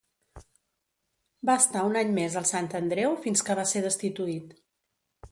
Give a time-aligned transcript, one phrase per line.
[1.49, 4.57] Va estar un any més al Sant Andreu, fins que va ser destituït.